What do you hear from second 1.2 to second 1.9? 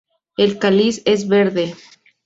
verde.